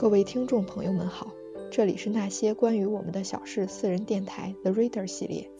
[0.00, 1.30] 各位听众朋友们好，
[1.70, 5.50] 这里是那些关于我们的小事私人电台 The Reader 系列。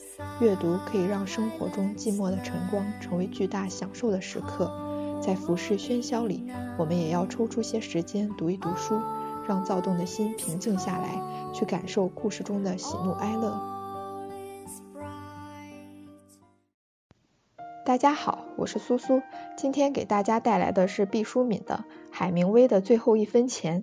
[0.40, 4.72] 阅读可以让生活中寂寞的晨光成为巨大享受的时刻，
[5.20, 8.98] 在浮世喧嚣里，我们也要抽出些时间读一读书，
[9.46, 11.22] 让躁动的心平静下来，
[11.52, 13.60] 去感受故事中的喜怒哀乐。
[17.84, 19.20] 大家好，我是苏苏，
[19.58, 23.82] 今天给大家带来的是毕淑敏的《海明威的最后一分钱》。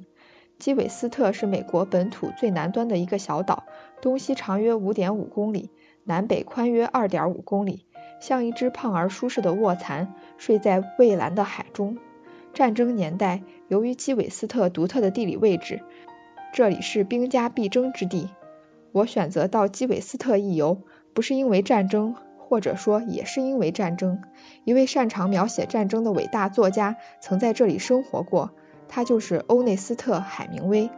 [0.60, 3.64] 基韦斯特是美国本土最南端的一个小岛，
[4.02, 5.70] 东西长约五点五公里，
[6.04, 7.86] 南北宽约二点五公里，
[8.20, 11.98] 像一只胖而舒适的卧蚕，睡在蔚蓝的海中。
[12.54, 15.84] 战争年代，由于基韦斯特独特的地理位置，
[16.54, 18.30] 这里是兵家必争之地。
[18.92, 20.82] 我选择到基韦斯特一游，
[21.14, 24.24] 不是因为战争，或者说也是因为战争。
[24.64, 28.54] 一位擅长描写战争的伟大作家曾在这里生活过。
[28.88, 30.90] 他就是欧内斯特·海明威。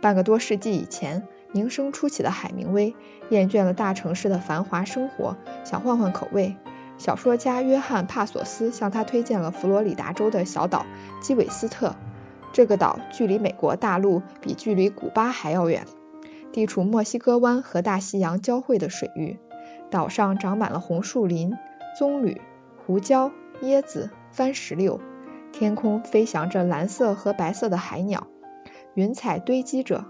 [0.00, 2.94] 半个多世纪以前，名声初起的海明威
[3.30, 6.56] 厌倦了大城市的繁华生活，想换换口味。
[6.96, 10.86] 小说家约翰·帕索斯向他推荐了佛罗里达州的小岛
[11.20, 11.96] 基韦斯特。
[12.52, 15.86] 这个岛距离美国大陆比距离古巴还要远，
[16.52, 19.38] 地处墨西哥湾和大西洋交汇的水域。
[19.90, 21.54] 岛上长满了红树林、
[21.98, 22.38] 棕榈、
[22.86, 25.00] 胡椒、椰子、番石榴。
[25.56, 28.26] 天空飞翔着蓝色和白色的海鸟，
[28.94, 30.04] 云彩堆积着，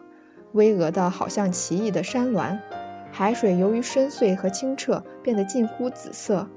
[0.52, 2.60] 巍峨的好像奇异的山峦。
[3.12, 6.48] 海水由于深邃和清澈，变得近乎紫色。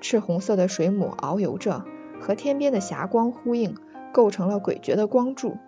[0.00, 1.84] 赤红色的水母遨游着，
[2.20, 3.76] 和天边的霞光呼应，
[4.12, 5.58] 构成了诡谲的光柱。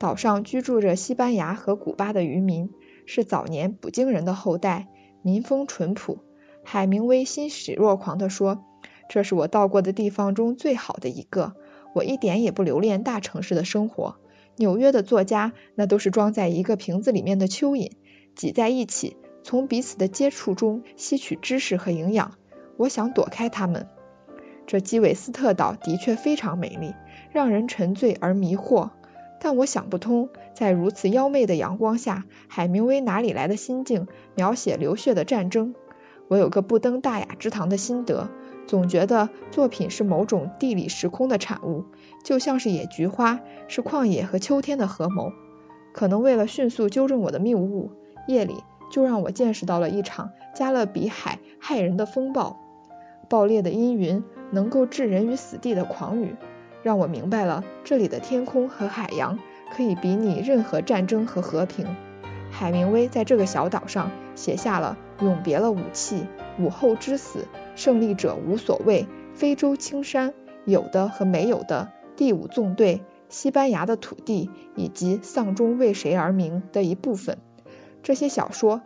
[0.00, 2.72] 岛上居住着西班牙和古巴的渔民，
[3.06, 4.88] 是早年捕鲸人的后代，
[5.22, 6.18] 民风淳朴。
[6.64, 8.64] 海明威欣喜若狂地说
[9.08, 11.54] ：“这是我到过的地方中最好的一个。”
[11.98, 14.16] 我一点也不留恋大城市的生活。
[14.56, 17.90] 纽约的作家，那都是装在一个瓶子里面的蚯蚓，
[18.36, 22.34] 挤在一起，从彼此的接触中吸取知识和营养。
[22.76, 23.88] 我想躲开他们。
[24.66, 26.94] 这基韦斯特岛的确非常美丽，
[27.32, 28.90] 让人沉醉而迷惑。
[29.40, 34.06] 但我想不通，在如此妖媚的阳光下，海明威哪里来的心境
[34.36, 35.74] 描写流血的战争？
[36.28, 38.28] 我有个不登大雅之堂的心得。
[38.68, 41.86] 总觉得作品是某种地理时空的产物，
[42.22, 45.32] 就像是野菊花，是旷野和秋天的合谋。
[45.94, 47.90] 可能为了迅速纠正我的谬误，
[48.28, 48.62] 夜里
[48.92, 52.60] 就让我见识到了一场加勒比海骇人的风暴，
[53.30, 56.36] 爆裂的阴云，能够置人于死地的狂雨，
[56.82, 59.38] 让我明白了这里的天空和海洋
[59.74, 61.86] 可以比拟任何战争和和平。
[62.50, 66.26] 海明威在这个小岛上写下了永别了武器。
[66.58, 67.46] 午后之死，
[67.76, 69.06] 胜利者无所谓。
[69.34, 70.34] 非洲青山，
[70.64, 71.92] 有的和没有的。
[72.16, 77.38] 第五纵队，西班牙的土地，以及丧钟为谁而鸣的一部分。
[78.02, 78.82] 这些小说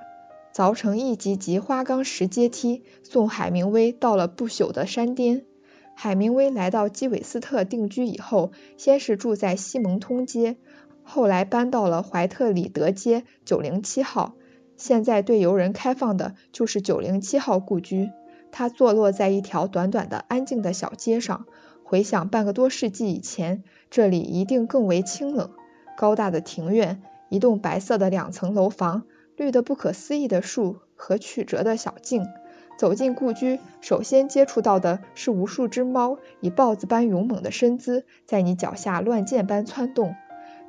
[0.55, 5.47] 凿成一级级花岗石阶梯，送海明威到了不朽的山巅。
[5.95, 10.57] 海明威来到基韦斯特定居以后，先是住在西蒙通街，
[11.03, 14.35] 后来搬到了怀特里德街九零七号。
[14.77, 18.11] 现在对游人开放的就是九零七号故居，
[18.51, 21.47] 它坐落在一条短短的安静的小街上。
[21.85, 25.51] 回想半个多世纪以前，这里一定更为清冷。
[25.97, 29.05] 高大的庭院，一栋白色的两层楼房，
[29.37, 32.27] 绿得不可思议的树和曲折的小径。
[32.79, 40.15] 走进故居，首先接触到的是无数只猫以豹子般勇猛的身姿，在你脚下乱箭般窜动。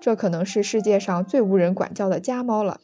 [0.01, 2.81] 这可能是世界上最无人管教的家猫了。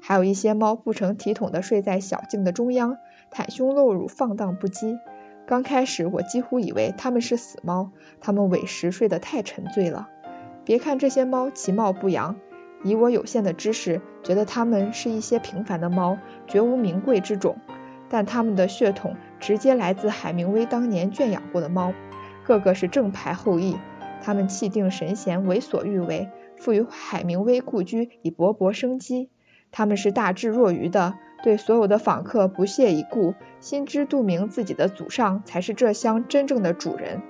[0.00, 2.98] 还有一些猫不成体统地睡在小径的中央，
[3.32, 4.98] 袒胸露乳，放荡不羁。
[5.46, 10.08] 刚开始我几乎以为它们是死猫，它们委实睡得太沉醉了。
[10.64, 12.36] 别看这些猫其貌不扬，
[12.84, 17.56] 以我有限的知识，觉得它们是一些平凡的猫，绝无名贵之种。
[18.10, 21.92] 但它们的血统直接来自海明威当年圈养过的猫，
[22.44, 23.76] 个个是正牌后裔。
[24.22, 29.30] 它们气定神闲，为所欲为，赋予海明威故居以勃勃生机。
[29.70, 37.22] 他们是大智若愚的，对所有的访客不屑一顾，心知肚明自己的祖上才是这乡真正的主人。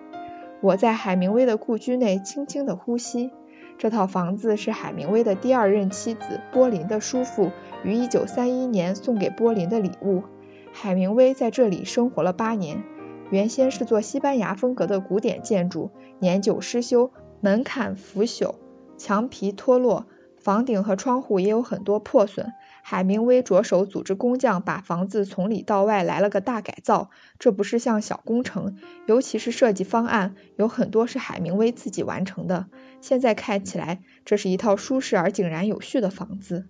[0.61, 3.31] 我在海明威的故居内轻轻的呼吸。
[3.76, 7.52] 这套房子是海明威的第二任妻子波林的叔父
[7.85, 10.25] 于1931年送给波林的礼物。
[10.73, 12.82] 海明威在这里生活了八年。
[13.31, 18.55] 原先是座西班牙风格的古典建筑，年久失修，门槛腐朽，
[18.96, 20.06] 墙皮脱落。
[20.48, 32.64] 房顶和窗户也有很多破损，海明威着手组织工匠把房子从里到外来了个大改造，这不是项小工程，尤其是设计方案有很多是海明威自己完成的。
[33.02, 36.66] 现在看起来，这是一套舒适而井然有序的房子。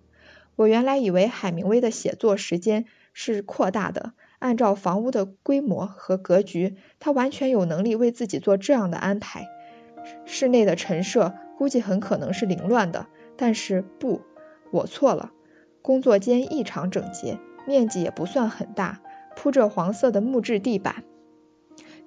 [0.57, 2.83] 我原来以为海明威的写作时间
[3.13, 9.47] 是扩大的，按照房屋的规模和格局，他完全有能力为自己做这样的安排。
[10.25, 13.07] 室内的陈设估计很可能是凌乱的，
[13.41, 14.21] 但是不，
[14.69, 15.31] 我错了。
[15.81, 18.99] 工作间异常整洁，面积也不算很大，
[19.37, 21.05] 铺着黄色的木质地板，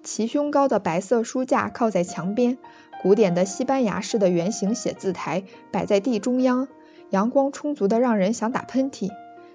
[0.02, 2.58] 齐胸高的白色书架靠在墙边，
[3.02, 6.68] 古典的西班牙式的圆形写字台摆在地中央，
[7.08, 9.10] 阳光充足的让人想打喷嚏。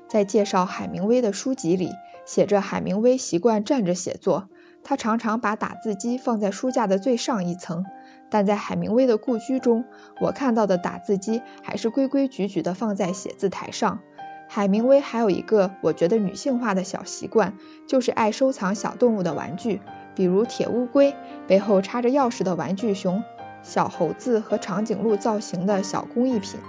[0.08, 1.92] 在介绍海明威的书籍里，
[2.26, 4.50] 写着海明威习惯站着写作，
[4.88, 7.86] 他常常把打字机放在书架的最上一层。
[8.30, 9.84] 但在海明威的故居中，
[10.22, 14.00] 我看到的打字机还是规规矩矩地放在写字台上。
[14.48, 17.56] 海明威还有一个我觉得女性化的小习惯，
[17.86, 19.82] 就是爱收藏小动物的玩具，
[20.16, 21.14] 比如铁乌龟，
[21.48, 23.24] 背后插着钥匙的玩具熊，
[23.62, 26.62] 小猴子和长颈鹿造型的小工艺品。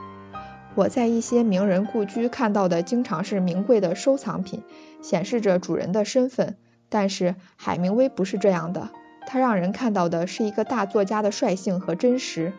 [0.75, 4.65] 我在一些名人故居看到的经常是名贵的收藏品，
[5.03, 6.57] 显示着主人的身份。
[6.89, 8.91] 但是海明威不是这样的。
[9.27, 12.53] 他让人看到的是一个大作家的率性和真实。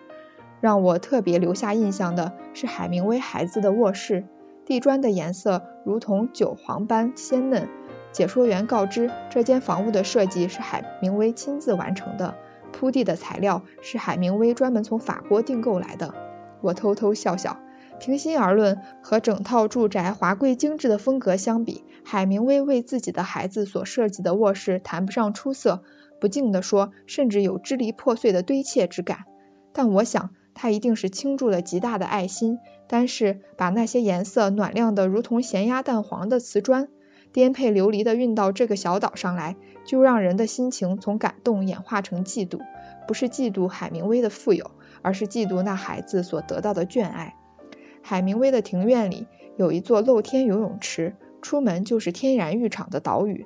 [0.61, 4.25] 让我特别留下印象的是海明威孩子的卧室，
[4.65, 7.69] 地砖的颜色如同韭黄般鲜嫩。
[8.11, 12.35] 解说员告知，这间房屋的设计是海明威亲自完成的，
[12.71, 16.13] 铺地的材料是海明威专门从法国订购来的。
[16.61, 17.57] 我偷偷笑笑。
[17.99, 25.83] 平心而论，和整套住宅华贵精致的风格相比，海明威为自己的孩子所设计的卧室谈不上出色。
[26.19, 29.25] 不敬地说，甚至有支离破碎的堆砌之感。
[29.73, 36.87] 但我想，他一定是倾注了极大的爱心，单是把那些颜色暖亮的如同咸鸭蛋黄的瓷砖，
[37.31, 39.55] 颠沛流离地运到这个小岛上来，
[39.85, 42.59] 就让人的心情从感动演化成嫉妒。
[43.07, 47.35] 不是嫉妒海明威的富有，而是嫉妒那孩子所得到的眷爱。
[48.09, 51.13] 海明威的庭院里有一座露天游泳池，
[51.43, 53.45] 出门就是天然浴场的岛屿。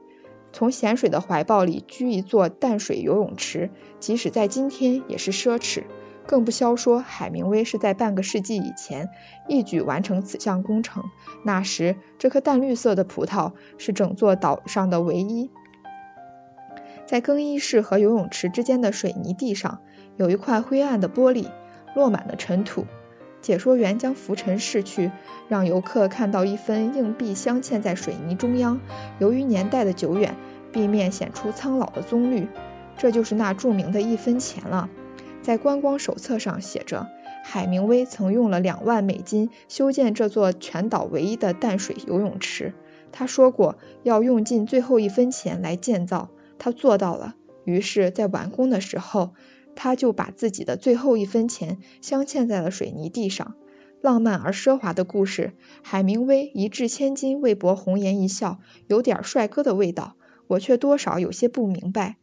[0.54, 5.84] 从咸水的怀抱里居一座淡水游泳池，即使在今天也是奢侈。
[6.26, 9.10] 更不消说海明威是在半个世纪以前
[9.50, 11.04] 一举完成此项工程。
[11.44, 15.52] 那时，这颗淡绿色的葡萄是整座岛上的唯一。
[17.06, 19.82] 在更衣室和游泳池之间的水泥地上，
[20.16, 21.48] 有一块灰暗的玻璃，
[21.98, 22.86] 落满了尘土。
[23.44, 25.12] 解说员将浮尘拭去，
[25.50, 28.80] 让游客看到一分硬币镶嵌在水泥中央。
[29.20, 30.36] 由于年代的久远，
[30.72, 32.48] 壁面显出苍老的棕绿。
[32.98, 34.90] 这就是那著名的一分钱了。
[35.42, 37.08] 在观光手册上写着，
[37.44, 42.74] 海明威曾用了两万美金修建这座全岛唯一的淡水游泳池。
[43.12, 47.36] 他说过要用尽最后一分钱来建造，他做到了。
[47.66, 49.34] 于是，在完工的时候。
[49.76, 53.56] 他就把自己的最后一分钱镶嵌在了水泥地上。
[54.02, 60.16] 浪漫而奢华的故事，海明威一掷千金为博红颜一笑，有点帅哥的味道。
[60.48, 62.18] 我却多少有些不明白。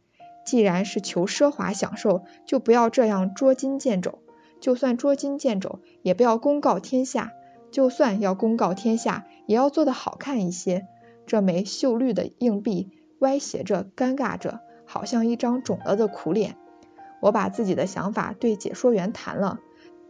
[0.45, 4.19] 既然是求奢华享受，就不要这样捉襟见肘。
[4.59, 7.31] 就算捉襟见肘，也不要公告天下。
[7.71, 10.85] 就算要公告天下，也要做得好看一些。
[11.25, 12.89] 这枚秀绿的硬币
[13.19, 16.57] 歪斜着，尴尬着，好像一张肿了的苦脸。
[17.21, 19.61] 我把自己的想法对解说员谈了，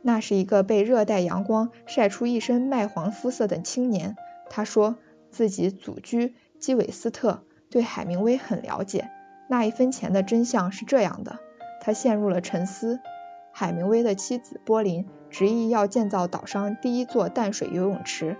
[0.02, 4.16] 那是一个被热带阳光晒出一身麦黄肤色的青年。
[4.50, 4.96] 他说
[5.30, 9.12] 自己祖居基韦斯特，对海明威很了解。
[9.48, 11.40] 那一分钱的真相是这样的。
[11.82, 13.00] 他陷入了沉思。
[13.54, 18.38] 海明威的妻子波林执意要建造岛上第一座淡水游泳池，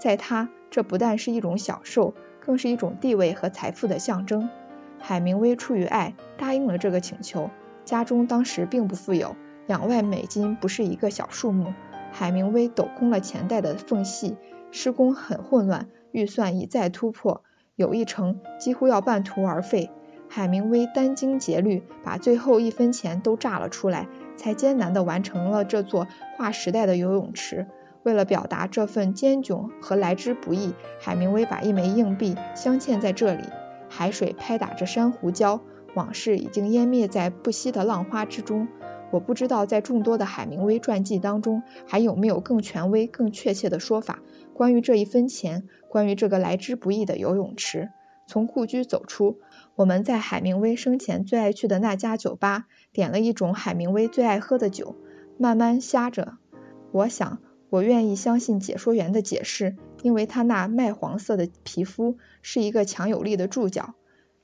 [0.00, 4.50] 在他这不但是一种享受，更是一种地位和财富的象征。
[4.98, 7.50] 海明威出于爱答应了这个请求。
[7.88, 9.34] 家中当时并不富有，
[9.66, 11.72] 两万美金不是一个小数目。
[12.12, 14.36] 海明威抖空了钱袋的缝隙，
[14.70, 17.42] 施工很混乱，预算一再突破，
[17.76, 19.90] 有一成几乎要半途而废。
[20.28, 27.66] 海明威殚精竭虑，把最后一分钱都榨了出来，才艰难地完成了这座划时代的游泳池。
[28.02, 33.44] 为了表达这份艰窘和来之不易，海明威把一枚硬币镶嵌在这里。
[33.88, 35.60] 海水拍打着珊瑚礁。
[35.94, 38.68] 往事已经湮灭在不息的浪花之中。
[39.10, 44.20] 我不知道在众多的海明威传记当中，还有没有更权威、更确切的说法，
[44.52, 47.88] 关于这一分钱，关于这个来之不易的游泳池。
[48.26, 49.38] 从故居走出，
[49.74, 54.96] 我们在海明威生前最爱去的那家酒吧，点了一种海明威最爱喝的酒，
[55.38, 56.36] 慢慢呷着。
[56.92, 57.38] 我想，
[57.70, 63.94] 我愿意相信解说员的解释，因为他那麦黄色的皮肤是一个强有力的注脚。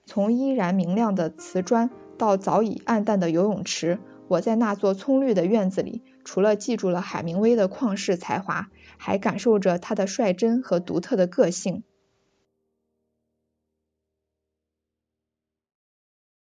[0.07, 8.69] 从依然明亮的瓷砖到早已暗淡的游泳池，我在那座葱绿的院子里，除了记住了海明威的旷世才华，
[8.99, 11.85] 还感受着他的率真和独特的个性。